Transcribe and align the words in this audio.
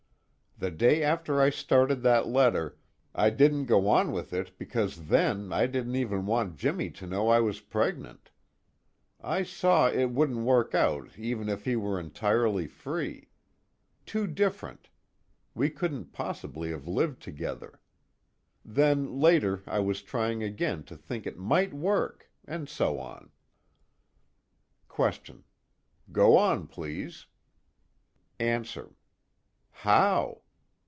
The 0.57 0.69
day 0.69 1.01
after 1.01 1.41
I 1.41 1.49
started 1.49 2.03
that 2.03 2.27
letter, 2.27 2.77
I 3.15 3.31
didn't 3.31 3.65
go 3.65 3.87
on 3.89 4.11
with 4.11 4.31
it 4.31 4.55
because 4.59 5.07
then 5.07 5.51
I 5.51 5.65
didn't 5.65 5.95
even 5.95 6.27
want 6.27 6.57
Jimmy 6.57 6.91
to 6.91 7.07
know 7.07 7.29
I 7.29 7.39
was 7.39 7.61
pregnant. 7.61 8.29
I 9.19 9.41
saw 9.41 9.87
it 9.89 10.11
wouldn't 10.11 10.45
work 10.45 10.75
out 10.75 11.17
even 11.17 11.49
if 11.49 11.65
he 11.65 11.75
were 11.75 11.99
entirely 11.99 12.67
free. 12.67 13.31
Too 14.05 14.27
different. 14.27 14.89
We 15.55 15.71
couldn't 15.71 16.13
possibly 16.13 16.69
have 16.69 16.87
lived 16.87 17.23
together. 17.23 17.79
Then 18.63 19.19
later 19.19 19.63
I 19.65 19.79
was 19.79 20.03
trying 20.03 20.43
again 20.43 20.83
to 20.83 20.95
think 20.95 21.25
it 21.25 21.39
might 21.39 21.73
work 21.73 22.29
and 22.45 22.69
so 22.69 22.99
on. 22.99 23.31
QUESTION: 24.89 25.43
Go 26.11 26.37
on, 26.37 26.67
please. 26.67 27.25
ANSWER: 28.39 28.93
How? 29.71 30.43